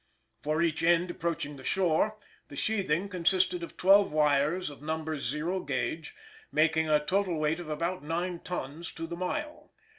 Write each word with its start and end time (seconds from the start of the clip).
For 0.41 0.63
each 0.63 0.81
end 0.81 1.11
approaching 1.11 1.57
the 1.57 1.63
shore, 1.63 2.17
the 2.47 2.55
sheathing 2.55 2.85
(see 2.85 3.01
Fig. 3.01 3.01
9) 3.01 3.09
consisted 3.09 3.61
of 3.61 3.77
twelve 3.77 4.11
wires 4.11 4.71
of 4.71 4.81
No. 4.81 5.15
0 5.19 5.59
gauge, 5.59 6.15
making 6.51 6.89
a 6.89 7.05
total 7.05 7.37
weight 7.37 7.59
of 7.59 7.69
about 7.69 8.01
nine 8.03 8.39
tons 8.39 8.91
to 8.93 9.05
the 9.05 9.15
mile. 9.15 9.71